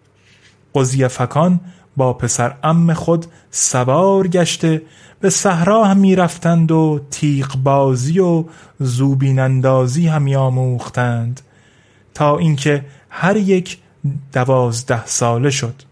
قزیفکان 0.74 1.61
با 1.96 2.12
پسر 2.12 2.55
ام 2.62 2.94
خود 2.94 3.27
سوار 3.50 4.29
گشته 4.29 4.83
به 5.20 5.31
صحرا 5.31 5.85
هم 5.85 5.96
می‌رفتند 5.96 6.72
و 6.72 7.00
تیغ 7.11 7.57
بازی 7.57 8.18
و 8.18 8.44
زوبین 8.81 9.38
اندازی 9.38 10.09
هم 10.09 10.37
آموختند 10.37 11.40
تا 12.14 12.38
اینکه 12.38 12.85
هر 13.11 13.37
یک 13.37 13.79
دوازده 14.33 15.07
ساله 15.07 15.50
شد. 15.50 15.83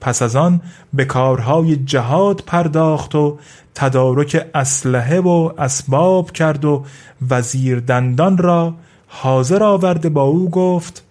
پس 0.00 0.22
از 0.22 0.36
آن 0.36 0.60
به 0.92 1.04
کارهای 1.04 1.76
جهاد 1.76 2.42
پرداخت 2.46 3.14
و 3.14 3.38
تدارک 3.74 4.46
اسلحه 4.54 5.20
و 5.20 5.52
اسباب 5.58 6.30
کرد 6.30 6.64
و 6.64 6.84
وزیر 7.30 7.80
دندان 7.80 8.38
را 8.38 8.74
حاضر 9.12 9.62
آورده 9.62 10.08
با 10.08 10.22
او 10.22 10.50
گفت 10.50 11.04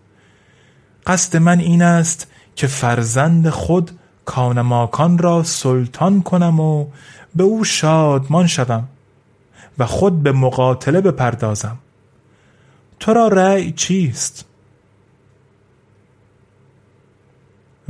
قصد 1.08 1.38
من 1.38 1.60
این 1.60 1.82
است 1.82 2.28
که 2.56 2.68
فرزند 2.68 3.50
خود 3.50 3.92
کانماکان 4.26 5.18
را 5.18 5.44
سلطان 5.44 6.22
کنم 6.22 6.60
و 6.60 6.86
به 7.36 7.44
او 7.44 7.64
شادمان 7.64 8.48
شوم 8.48 8.88
و 9.78 9.86
خود 9.86 10.24
به 10.24 10.32
مقاتله 10.32 11.02
بپردازم 11.02 11.78
تو 13.00 13.14
را 13.14 13.28
رأی 13.28 13.72
چیست؟ 13.72 14.46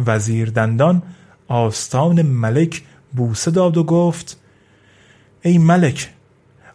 وزیر 0.05 0.49
دندان 0.49 1.03
آستان 1.47 2.21
ملک 2.21 2.83
بوسه 3.13 3.51
داد 3.51 3.77
و 3.77 3.83
گفت 3.83 4.39
ای 5.41 5.57
ملک 5.57 6.13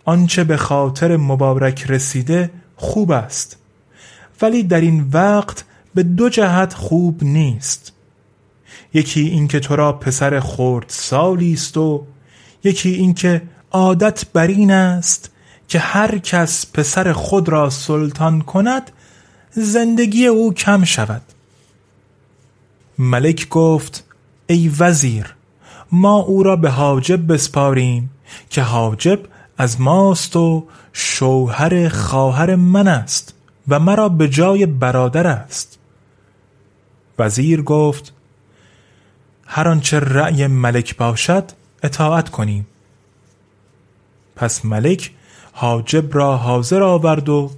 آنچه 0.04 0.44
به 0.44 0.56
خاطر 0.56 1.16
مبارک 1.16 1.90
رسیده 1.90 2.50
خوب 2.76 3.10
است. 3.10 3.56
ولی 4.42 4.62
در 4.62 4.80
این 4.80 5.10
وقت 5.12 5.64
به 5.94 6.02
دو 6.02 6.28
جهت 6.28 6.74
خوب 6.74 7.24
نیست. 7.24 7.92
یکی 8.94 9.20
اینکه 9.20 9.60
تو 9.60 9.76
را 9.76 9.92
پسر 9.92 10.40
خورد 10.40 10.84
سالی 10.88 11.52
است 11.52 11.76
و 11.76 12.06
یکی 12.64 12.90
اینکه 12.90 13.42
عادت 13.70 14.26
بر 14.32 14.46
این 14.46 14.70
است 14.70 15.30
که 15.68 15.78
هر 15.78 16.18
کس 16.18 16.66
پسر 16.72 17.12
خود 17.12 17.48
را 17.48 17.70
سلطان 17.70 18.40
کند 18.40 18.90
زندگی 19.50 20.26
او 20.26 20.54
کم 20.54 20.84
شود. 20.84 21.22
ملک 22.98 23.48
گفت 23.48 24.04
ای 24.46 24.70
وزیر 24.78 25.34
ما 25.92 26.16
او 26.16 26.42
را 26.42 26.56
به 26.56 26.70
حاجب 26.70 27.32
بسپاریم 27.32 28.10
که 28.50 28.62
حاجب 28.62 29.20
از 29.58 29.80
ماست 29.80 30.36
و 30.36 30.66
شوهر 30.96 31.88
خواهر 31.88 32.54
من 32.54 32.88
است 32.88 33.34
و 33.68 33.80
مرا 33.80 34.08
به 34.08 34.28
جای 34.28 34.66
برادر 34.66 35.26
است. 35.26 35.78
وزیر 37.18 37.62
گفت 37.62 38.12
هر 39.46 39.68
آنچه 39.68 40.00
رأی 40.00 40.46
ملک 40.46 40.96
باشد 40.96 41.44
اطاعت 41.82 42.28
کنیم. 42.28 42.66
پس 44.36 44.64
ملک 44.64 45.10
حاجب 45.52 46.16
را 46.16 46.36
حاضر 46.36 46.82
آورد 46.82 47.28
و 47.28 47.50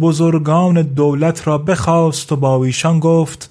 بزرگان 0.00 0.82
دولت 0.82 1.48
را 1.48 1.58
بخواست 1.58 2.32
و 2.32 2.36
با 2.36 2.64
ایشان 2.64 3.00
گفت 3.00 3.50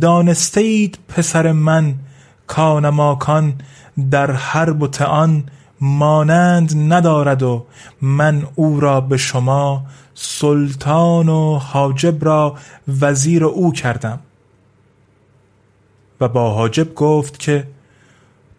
دانسته 0.00 0.60
اید 0.60 0.98
پسر 1.08 1.52
من 1.52 1.94
کانماکان 2.46 3.54
در 4.10 4.32
حرب 4.32 4.82
و 4.82 4.88
تعان 4.88 5.44
مانند 5.80 6.92
ندارد 6.92 7.42
و 7.42 7.66
من 8.02 8.46
او 8.54 8.80
را 8.80 9.00
به 9.00 9.16
شما 9.16 9.84
سلطان 10.14 11.28
و 11.28 11.58
حاجب 11.58 12.24
را 12.24 12.54
وزیر 13.00 13.44
او 13.44 13.72
کردم. 13.72 14.20
و 16.20 16.28
با 16.28 16.54
حاجب 16.54 16.94
گفت 16.94 17.38
که 17.38 17.66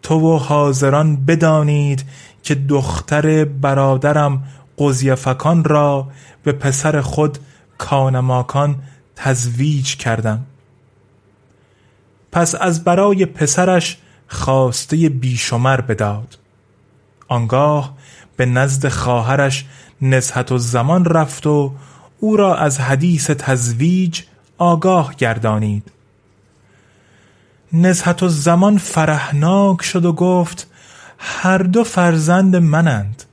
تو 0.02 0.14
و 0.14 0.38
حاضران 0.38 1.16
بدانید 1.16 2.04
که 2.42 2.54
دختر 2.54 3.44
برادرم 3.44 4.42
قضیفکان 4.78 5.64
را 5.64 6.08
به 6.44 6.52
پسر 6.52 7.00
خود 7.00 7.38
کانماکان 7.78 8.76
تزویج 9.16 9.96
کردم. 9.96 10.46
پس 12.32 12.54
از 12.54 12.84
برای 12.84 13.26
پسرش 13.26 13.98
خواسته 14.28 15.08
بیشمر 15.08 15.80
بداد. 15.80 16.39
آنگاه 17.30 17.94
به 18.36 18.46
نزد 18.46 18.88
خواهرش 18.88 19.64
نزهت 20.02 20.52
و 20.52 20.58
زمان 20.58 21.04
رفت 21.04 21.46
و 21.46 21.72
او 22.20 22.36
را 22.36 22.56
از 22.56 22.80
حدیث 22.80 23.30
تزویج 23.30 24.22
آگاه 24.58 25.14
گردانید. 25.14 25.92
نزهت 27.72 28.22
و 28.22 28.28
زمان 28.28 28.78
فرحناک 28.78 29.82
شد 29.82 30.04
و 30.04 30.12
گفت 30.12 30.70
هر 31.18 31.58
دو 31.58 31.84
فرزند 31.84 32.56
منند. 32.56 33.24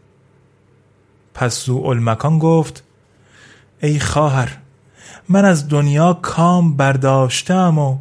پس 1.33 1.65
زو 1.65 1.77
المکان 1.77 2.39
گفت 2.39 2.83
ای 3.81 3.99
خواهر 3.99 4.57
من 5.29 5.45
از 5.45 5.69
دنیا 5.69 6.13
کام 6.13 6.77
برداشتم 6.77 7.79
و 7.79 7.97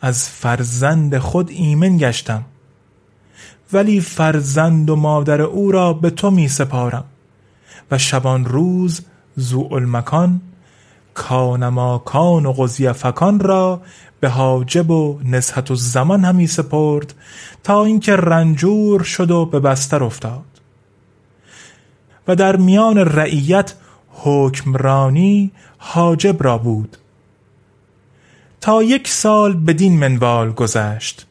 از 0.00 0.28
فرزند 0.28 1.18
خود 1.18 1.50
ایمن 1.50 1.96
گشتم. 1.96 2.44
ولی 3.74 4.00
فرزند 4.00 4.90
و 4.90 4.96
مادر 4.96 5.42
او 5.42 5.72
را 5.72 5.92
به 5.92 6.10
تو 6.10 6.30
می 6.30 6.48
سپارم. 6.48 7.04
و 7.90 7.98
شبان 7.98 8.44
روز 8.44 9.00
زو 9.36 9.68
المکان 9.72 10.40
کانماکان 11.14 12.46
و 12.46 12.52
غزیفکان 12.52 13.40
را 13.40 13.80
به 14.20 14.28
حاجب 14.28 14.90
و 14.90 15.20
نزهت 15.24 15.70
و 15.70 15.74
زمان 15.74 16.24
همی 16.24 16.46
سپرد 16.46 17.14
تا 17.64 17.84
اینکه 17.84 18.16
رنجور 18.16 19.02
شد 19.02 19.30
و 19.30 19.46
به 19.46 19.60
بستر 19.60 20.04
افتاد. 20.04 20.44
و 22.28 22.36
در 22.36 22.56
میان 22.56 22.98
رعیت 22.98 23.74
حکمرانی 24.10 25.50
حاجب 25.78 26.42
را 26.42 26.58
بود. 26.58 26.96
تا 28.60 28.82
یک 28.82 29.08
سال 29.08 29.52
بدین 29.52 29.98
منوال 29.98 30.52
گذشت. 30.52 31.26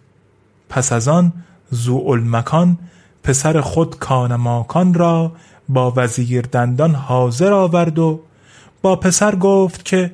پس 0.69 0.91
از 0.91 1.07
آن 1.07 1.33
زوالمکان 1.73 2.77
پسر 3.23 3.61
خود 3.61 3.99
کانماکان 3.99 4.93
را 4.93 5.31
با 5.69 5.93
وزیر 5.95 6.41
دندان 6.41 6.95
حاضر 6.95 7.53
آورد 7.53 7.99
و 7.99 8.19
با 8.81 8.95
پسر 8.95 9.35
گفت 9.35 9.85
که 9.85 10.11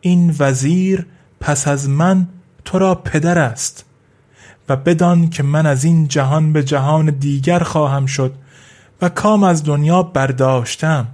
این 0.00 0.36
وزیر 0.38 1.06
پس 1.40 1.68
از 1.68 1.88
من 1.88 2.28
تو 2.64 2.78
را 2.78 2.94
پدر 2.94 3.38
است 3.38 3.84
و 4.68 4.76
بدان 4.76 5.30
که 5.30 5.42
من 5.42 5.66
از 5.66 5.84
این 5.84 6.08
جهان 6.08 6.52
به 6.52 6.62
جهان 6.62 7.10
دیگر 7.10 7.58
خواهم 7.58 8.06
شد 8.06 8.34
و 9.02 9.08
کام 9.08 9.44
از 9.44 9.64
دنیا 9.64 10.02
برداشتم. 10.02 11.06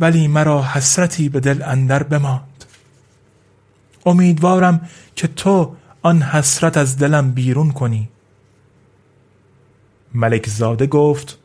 ولی 0.00 0.28
مرا 0.28 0.62
حسرتی 0.62 1.28
به 1.28 1.40
دل 1.40 1.62
اندر 1.62 2.02
بماند. 2.02 2.64
امیدوارم 4.06 4.88
که 5.16 5.28
تو 5.28 5.74
آن 6.02 6.22
حسرت 6.22 6.76
از 6.76 6.98
دلم 6.98 7.32
بیرون 7.32 7.70
کنی. 7.70 8.08
ملک 10.14 10.48
زاده 10.48 10.86
گفت 10.86 11.38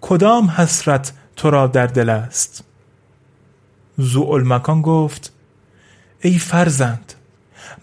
کدام 0.00 0.50
حسرت 0.50 1.12
تو 1.36 1.50
را 1.50 1.66
در 1.66 1.86
دل 1.86 2.10
است؟ 2.10 2.64
زوالمکان 3.98 4.82
گفت 4.82 5.32
ای 6.20 6.38
فرزند 6.38 7.14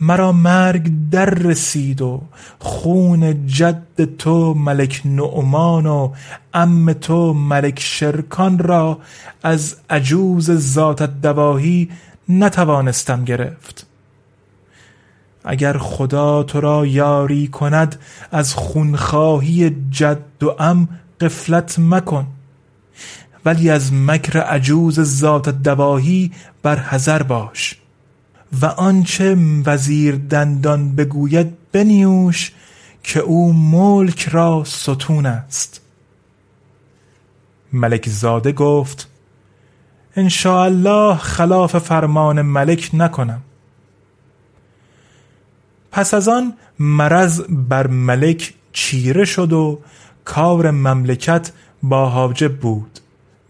مرا 0.01 0.32
مرگ 0.32 0.91
در 1.12 1.29
رسید 1.29 2.01
و 2.01 2.21
خون 2.60 3.47
جد 3.47 4.15
تو 4.17 4.53
ملک 4.53 5.01
نعمان 5.05 5.86
و 5.86 6.13
ام 6.53 6.93
تو 6.93 7.34
ملک 7.34 7.79
شرکان 7.79 8.60
را 8.60 8.99
از 9.43 9.75
عجوز 9.89 10.51
ذات 10.51 11.03
دواهی 11.21 11.89
نتوانستم 12.29 13.25
گرفت. 13.25 13.88
اگر 15.43 15.78
خدا 15.78 16.43
تو 16.43 16.62
را 16.62 16.86
یاری 16.86 17.47
کند 17.47 17.99
از 18.32 18.54
خونخواهی 18.54 19.75
جد 19.89 20.43
و 20.43 20.56
ام 20.60 20.89
قفلت 21.21 21.80
مکن. 21.80 22.28
ولی 23.45 23.69
از 23.69 23.93
مکر 23.93 24.39
عجوز 24.39 24.99
ذات 24.99 25.49
دواهی 25.49 26.32
بر 26.63 26.80
حذر 26.80 27.23
باش. 27.23 27.75
و 28.62 28.65
آنچه 28.65 29.38
وزیر 29.65 30.15
دندان 30.15 30.95
بگوید 30.95 31.54
بنیوش 31.71 32.52
که 33.04 33.19
او 33.19 33.54
ملک 33.54 34.30
را 34.30 34.63
ستون 34.63 35.25
است. 35.25 35.82
ملک 37.73 38.10
زاده 38.10 38.52
گفت 38.52 39.08
الله 40.45 41.15
خلاف 41.15 41.78
فرمان 41.78 42.41
ملک 42.41 42.89
نکنم. 42.93 43.41
پس 45.91 46.13
از 46.13 46.28
آن 46.28 46.54
مرض 46.80 47.41
بر 47.49 47.88
ملک 47.88 48.54
چیره 48.73 49.25
شد 49.25 49.54
و 49.54 49.80
کار 50.25 50.71
مملکت 50.71 51.52
با 51.84 52.10
حاجب 52.10 52.58
بود 52.58 52.99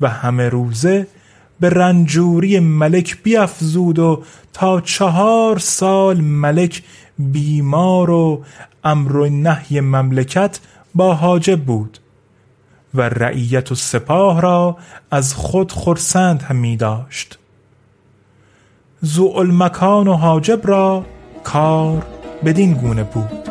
و 0.01 0.09
همه 0.09 0.49
روزه 0.49 1.07
به 1.59 1.69
رنجوری 1.69 2.59
ملک 2.59 3.23
بیافزود 3.23 3.99
و 3.99 4.23
تا 4.53 4.81
چهار 4.81 5.59
سال 5.59 6.21
ملک 6.21 6.83
بیمار 7.19 8.09
و 8.09 8.43
امر 8.83 9.15
و 9.15 9.29
نهی 9.29 9.81
مملکت 9.81 10.59
با 10.95 11.13
حاجب 11.13 11.61
بود 11.61 11.99
و 12.93 13.01
رعیت 13.01 13.71
و 13.71 13.75
سپاه 13.75 14.41
را 14.41 14.77
از 15.11 15.33
خود 15.33 15.71
خرسند 15.71 16.41
هم 16.41 16.55
می 16.55 16.77
داشت. 16.77 17.39
المکان 19.35 20.07
و 20.07 20.13
حاجب 20.13 20.67
را 20.67 21.05
کار 21.43 22.18
بدین 22.45 22.73
گونه 22.73 23.03
بود 23.03 23.49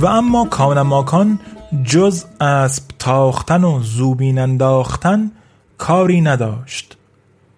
و 0.00 0.06
اما 0.06 0.44
کانماکان 0.44 1.38
جز 1.84 2.24
اسب 2.40 2.95
تاختن 3.06 3.64
و 3.64 3.80
زوبین 3.82 4.38
انداختن 4.38 5.30
کاری 5.78 6.20
نداشت. 6.20 6.96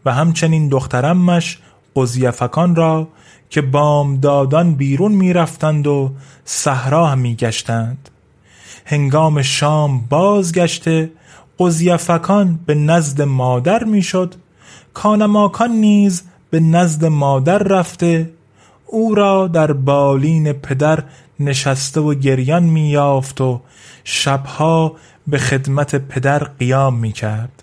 و 0.05 0.13
همچنین 0.13 0.69
دخترمش 0.69 1.59
قزیفکان 1.97 2.75
را 2.75 3.09
که 3.51 3.61
بامدادان 3.61 4.75
بیرون 4.75 5.13
می‌رفتند 5.13 5.87
و 5.87 6.13
صحرا 6.45 7.15
میگشتند 7.15 8.09
هنگام 8.85 9.43
شام 9.43 10.01
بازگشته 10.01 11.11
قزیفکان 11.59 12.59
به 12.67 12.75
نزد 12.75 13.23
مادر 13.23 13.85
می‌شد. 13.85 14.35
کانماکان 14.95 15.71
نیز 15.71 16.23
به 16.51 16.61
نزد 16.61 17.05
مادر 17.05 17.59
رفته. 17.59 18.31
او 18.87 19.15
را 19.15 19.49
در 19.49 19.73
بالین 19.73 20.53
پدر 20.53 21.05
نشسته 21.41 22.01
و 22.01 22.15
گریان 22.15 22.63
میافت 22.63 23.41
و 23.41 23.61
شبها 24.05 24.97
به 25.29 25.38
خدمت 25.38 25.95
پدر 25.95 26.38
قیام 26.38 26.99
می‌کرد. 26.99 27.62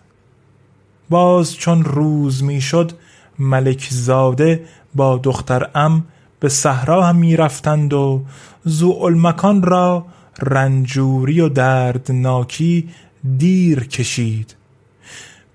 باز 1.10 1.56
چون 1.56 1.84
روز 1.84 2.44
می‌شد 2.44 2.92
ملک 3.40 3.88
زاده 3.92 4.66
با 4.96 5.18
دختر 5.18 5.70
ام 5.76 6.06
به 6.40 6.50
صحرا 6.50 7.06
هم 7.06 7.16
می‌رفتند 7.16 7.94
و 7.94 8.24
زوالمکان 8.64 9.64
را 9.64 10.06
رنجوری 10.42 11.42
و 11.42 11.50
دردناکی 11.50 12.90
دیر 13.38 13.88
کشید. 13.88 14.56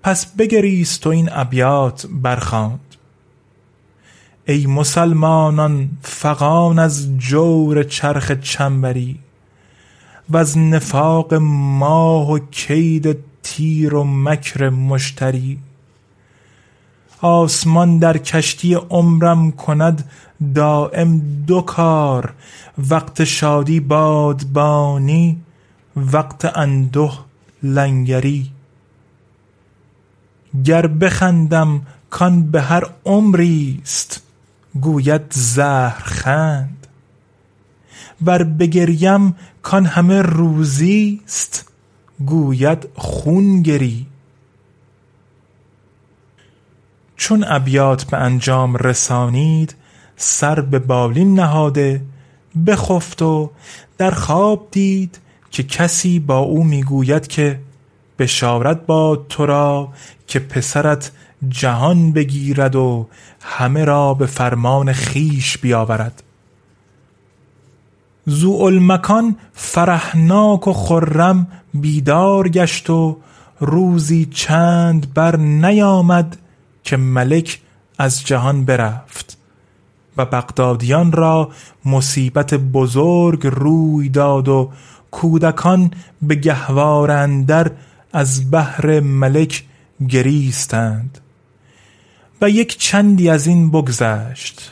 پس 0.03 0.25
بگریست 0.35 1.07
و 1.07 1.09
این 1.09 1.29
ابیات 1.31 2.05
برخواند 2.11 2.79
ای 4.45 4.67
مسلمانان 4.67 5.89
فغان 6.01 6.79
از 6.79 7.17
جور 7.17 7.83
چرخ 7.83 8.31
چنبری 8.31 9.19
و 10.31 10.37
از 10.37 10.57
نفاق 10.57 11.33
ماه 11.33 12.31
و 12.31 12.39
کید 12.39 13.17
تیر 13.43 13.95
و 13.95 14.03
مکر 14.03 14.69
مشتری. 14.69 15.59
آسمان 17.21 17.97
در 17.99 18.17
کشتی 18.17 18.73
عمرم 18.73 19.51
کند 19.51 20.09
دائم 20.55 21.21
دو 21.47 21.61
کار 21.61 22.33
وقت 22.89 23.23
شادی 23.23 23.79
بادبانی 23.79 25.41
وقت 25.95 26.57
انده 26.57 27.11
لنگری. 27.63 28.51
گر 30.63 30.87
بخندم 30.87 31.81
کان 32.09 32.51
به 32.51 32.61
هر 32.61 32.83
عمری 33.05 33.79
است 33.83 34.21
گوید 34.81 35.21
زهر 35.31 36.03
خند 36.03 36.87
ور 38.25 38.43
بگریم 38.43 39.35
کان 39.61 39.85
همه 39.85 40.21
روزی 40.21 41.21
است 41.25 41.71
گوید 42.25 42.87
خون 42.95 43.61
گری. 43.61 44.05
چون 47.15 47.45
ابیات 47.47 48.03
به 48.03 48.17
انجام 48.17 48.75
رسانید 48.75 49.75
سر 50.17 50.61
به 50.61 50.79
بالین 50.79 51.39
نهاده 51.39 52.01
بخفت 52.67 53.21
و 53.21 53.51
در 53.97 54.11
خواب 54.11 54.67
دید 54.71 55.19
که 55.51 55.63
کسی 55.63 56.19
با 56.19 56.37
او 56.37 56.63
می‌گوید 56.63 57.27
که 57.27 57.59
بشارت 58.19 58.85
با 58.85 59.25
تو 59.29 59.45
را 59.45 59.93
که 60.27 60.39
پسرت 60.39 61.11
جهان 61.49 62.11
بگیرد 62.11 62.75
و 62.75 63.07
همه 63.41 63.85
را 63.85 64.13
به 64.13 64.25
فرمان 64.25 64.93
خیش 64.93 65.57
بیاورد. 65.57 66.23
زوالمکان 68.25 69.35
فرحناک 69.53 70.67
و 70.67 70.73
خرم 70.73 71.47
بیدار 71.73 72.49
گشت 72.49 72.89
و 72.89 73.17
روزی 73.59 74.25
چند 74.25 75.13
بر 75.13 75.35
نیامد 75.37 76.37
که 76.83 76.97
ملک 76.97 77.61
از 77.97 78.23
جهان 78.23 78.65
برفت 78.65 79.37
و 80.17 80.25
بغدادیان 80.25 81.11
را 81.11 81.49
مصیبت 81.85 82.53
بزرگ 82.53 83.47
روی 83.47 84.09
داد 84.09 84.47
و 84.47 84.71
کودکان 85.11 85.91
به 86.21 86.35
گهوار 86.35 87.11
اندر 87.11 87.71
از 88.13 88.51
بهر 88.51 88.99
ملک 88.99 89.63
گریستند 90.09 91.17
و 92.41 92.49
یک 92.49 92.77
چندی 92.77 93.29
از 93.29 93.47
این 93.47 93.71
بگذشت 93.71 94.71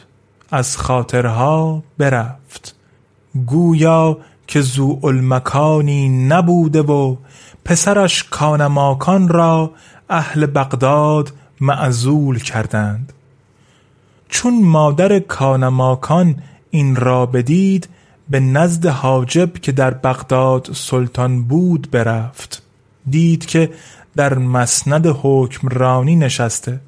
از 0.51 0.77
خاطرها 0.77 1.83
برفت. 1.97 2.79
گویا 3.46 4.18
که 4.48 4.62
زوالمکانی 4.62 6.10
نبوده 6.10 6.82
و 6.82 7.15
پسرش 7.65 8.24
کانماکان 8.24 9.28
را 9.28 9.72
اهل 10.10 10.46
بغداد 10.46 11.32
معزول 11.62 12.39
کردند. 12.39 13.13
چون 14.30 14.62
مادر 14.62 15.20
کانماکان 15.20 16.36
این 16.70 16.96
را 16.96 17.26
بدید 17.26 17.89
به 18.30 18.39
نزد 18.39 18.86
حاجب 18.86 19.54
که 19.54 19.72
در 19.72 19.94
بغداد 19.94 20.70
سلطان 20.74 21.44
بود 21.44 21.92
برفت. 21.92 22.62
دید 23.10 23.46
که 23.46 23.70
در 24.15 24.38
مسند 24.38 25.08
حکمرانی 25.22 26.15
نشسته. 26.15 26.80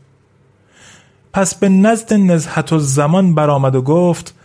پس 1.34 1.56
به 1.56 1.70
نزد 1.70 2.14
نزهت 2.14 2.74
و 2.74 2.80
زمان 2.80 3.36
برآمد 3.36 3.76
و 3.76 3.82
گفت 3.82 4.36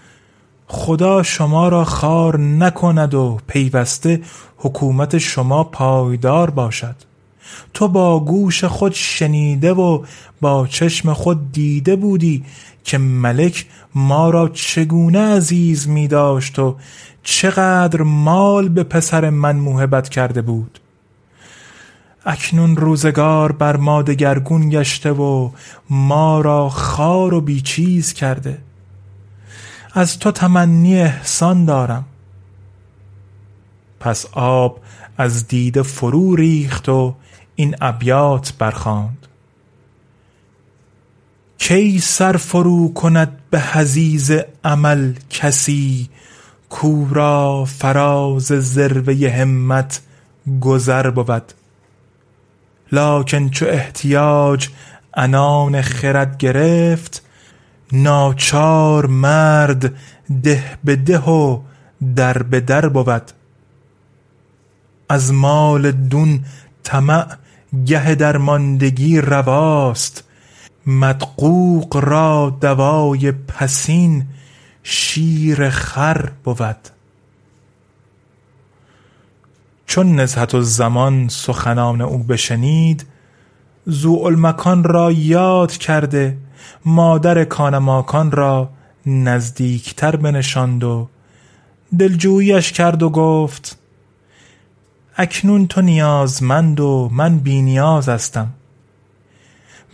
خدا 0.68 1.22
شما 1.22 1.68
را 1.68 1.84
خار 1.84 2.40
نکند 2.40 3.14
و 3.14 3.38
پیوسته 3.46 4.20
حکومت 4.56 5.18
شما 5.18 5.64
پایدار 5.64 6.50
باشد. 6.50 6.96
تو 7.74 7.88
با 7.88 8.20
گوش 8.20 8.64
خود 8.64 8.92
شنیده 8.92 9.72
و 9.72 10.04
با 10.40 10.66
چشم 10.66 11.12
خود 11.12 11.52
دیده 11.52 11.96
بودی 11.96 12.44
که 12.84 12.98
ملک 12.98 13.66
ما 13.94 14.30
را 14.30 14.48
چگونه 14.48 15.18
عزیز 15.18 15.88
می 15.88 16.08
داشت 16.08 16.58
و 16.58 16.76
چقدر 17.22 18.02
مال 18.02 18.68
به 18.68 18.82
پسر 18.82 19.30
من 19.30 19.56
موهبت 19.56 20.08
کرده 20.08 20.42
بود. 20.42 20.80
اکنون 22.26 22.76
روزگار 22.76 23.52
بر 23.52 23.76
ما 23.76 24.02
دگرگون 24.02 24.70
گشته 24.70 25.12
و 25.12 25.50
ما 25.90 26.40
را 26.40 26.68
خار 26.68 27.34
و 27.34 27.40
بیچیز 27.40 28.12
کرده. 28.12 28.58
از 29.98 30.18
تو 30.18 30.30
تمنی 30.30 31.00
احسان 31.00 31.64
دارم. 31.64 32.04
پس 34.00 34.26
آب 34.32 34.80
از 35.18 35.48
دیده 35.48 35.82
فرو 35.82 36.36
ریخت 36.36 36.88
و 36.88 37.14
این 37.54 37.76
ابیات 37.80 38.52
برخواند 38.58 39.26
کی 41.58 41.98
سر 41.98 42.36
فرو 42.36 42.92
کند 42.92 43.38
به 43.50 43.60
حزیز 43.60 44.32
عمل 44.64 45.14
کسی 45.30 46.08
کورا 46.68 47.64
فراز 47.64 48.46
ذروه 48.46 49.30
همت 49.30 50.00
گذر 50.60 51.10
بود. 51.10 51.52
لاکن 52.92 53.50
چو 53.50 53.66
احتیاج 53.68 54.68
انان 55.14 55.82
خرد 55.82 56.38
گرفت 56.38 57.25
ناچار 57.92 59.06
مرد 59.06 59.94
ده 60.42 60.78
به 60.84 60.96
ده 60.96 61.18
و 61.18 61.60
در 62.16 62.42
به 62.42 62.60
در 62.60 62.88
بود. 62.88 63.22
از 65.08 65.32
مال 65.32 65.92
دون 65.92 66.44
طمع 66.82 67.26
گه 67.86 68.14
درماندگی 68.14 69.20
رواست. 69.20 70.24
مدقوق 70.86 71.96
را 71.96 72.56
دوای 72.60 73.32
پسین 73.32 74.26
شیر 74.82 75.70
خر 75.70 76.30
بود. 76.44 76.88
چون 79.86 80.20
نزهت 80.20 80.54
و 80.54 80.60
زمان 80.60 81.28
سخنان 81.28 82.00
او 82.00 82.18
بشنید 82.18 83.06
زوالمکان 83.86 84.84
را 84.84 85.12
یاد 85.12 85.72
کرده 85.72 86.38
مادر 86.84 87.44
کانماکان 87.44 88.30
را 88.30 88.70
نزدیکتر 89.06 90.16
بنشاند 90.16 90.84
و 90.84 91.08
دلجویش 91.98 92.72
کرد 92.72 93.02
و 93.02 93.10
گفت 93.10 93.78
اکنون 95.16 95.66
تو 95.66 95.80
نیازمند 95.80 96.80
و 96.80 97.10
من 97.12 97.38
بی 97.38 97.62
نیاز 97.62 98.08
هستم 98.08 98.48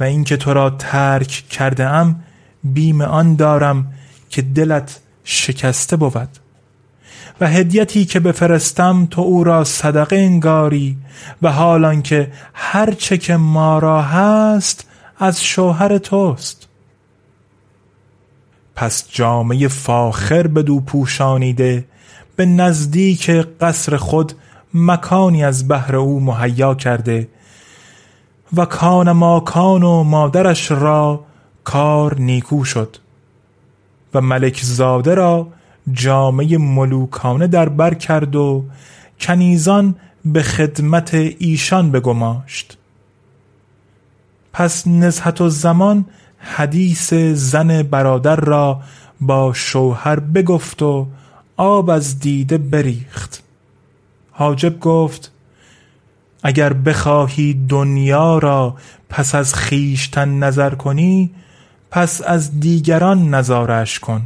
و 0.00 0.04
اینکه 0.04 0.36
تو 0.36 0.52
را 0.52 0.70
ترک 0.70 1.44
کرده 1.50 1.86
ام 1.86 2.22
بیم 2.64 3.00
آن 3.00 3.36
دارم 3.36 3.92
که 4.30 4.42
دلت 4.42 5.00
شکسته 5.24 5.96
بود 5.96 6.28
و 7.40 7.48
هدیتی 7.48 8.04
که 8.04 8.20
بفرستم 8.20 9.06
تو 9.10 9.20
او 9.20 9.44
را 9.44 9.64
صدقه 9.64 10.16
انگاری 10.16 10.96
و 11.42 11.52
حالان 11.52 12.02
که 12.02 12.32
هر 12.54 12.92
چه 12.92 13.18
که 13.18 13.36
ما 13.36 13.78
را 13.78 14.02
هست 14.02 14.86
از 15.22 15.44
شوهر 15.44 15.98
توست. 15.98 16.68
پس 18.74 19.08
جامعه 19.10 19.68
فاخر 19.68 20.46
به 20.46 20.62
دو 20.62 20.80
پوشانیده 20.80 21.84
به 22.36 22.46
نزدیک 22.46 23.30
قصر 23.30 23.96
خود 23.96 24.32
مکانی 24.74 25.44
از 25.44 25.68
بهر 25.68 25.96
او 25.96 26.20
مهیا 26.20 26.74
کرده 26.74 27.28
و 28.56 28.64
کان 28.64 29.12
ماکان 29.12 29.82
و 29.82 30.02
مادرش 30.02 30.70
را 30.70 31.24
کار 31.64 32.18
نیکو 32.18 32.64
شد 32.64 32.96
و 34.14 34.20
ملک 34.20 34.60
زاده 34.62 35.14
را 35.14 35.48
جامعه 35.92 36.58
ملوکانه 36.58 37.46
در 37.46 37.68
بر 37.68 37.94
کرد 37.94 38.36
و 38.36 38.64
کنیزان 39.20 39.94
به 40.24 40.42
خدمت 40.42 41.14
ایشان 41.14 41.90
بگماشت. 41.90 42.78
پس 44.52 44.86
نزهت 44.86 45.40
و 45.40 45.48
زمان 45.48 46.04
حدیث 46.38 47.14
زن 47.14 47.82
برادر 47.82 48.36
را 48.36 48.80
با 49.20 49.52
شوهر 49.52 50.20
بگفت 50.20 50.82
و 50.82 51.06
آب 51.56 51.90
از 51.90 52.18
دیده 52.18 52.58
بریخت. 52.58 53.42
حاجب 54.30 54.80
گفت 54.80 55.32
اگر 56.42 56.72
بخواهی 56.72 57.66
دنیا 57.68 58.38
را 58.38 58.76
پس 59.08 59.34
از 59.34 59.54
خیشتن 59.54 60.38
نظر 60.38 60.74
کنی 60.74 61.30
پس 61.90 62.22
از 62.26 62.60
دیگران 62.60 63.34
نظارش 63.34 63.98
کن. 63.98 64.22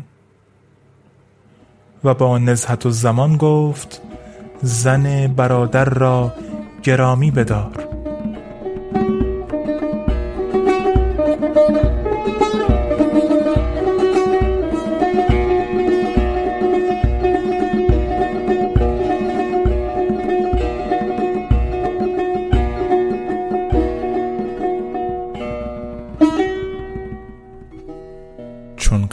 و 2.04 2.14
با 2.14 2.38
نزهت 2.38 2.86
و 2.86 2.90
زمان 2.90 3.36
گفت 3.36 4.00
زن 4.62 5.26
برادر 5.26 5.84
را 5.84 6.32
گرامی 6.82 7.30
بدار. 7.30 7.95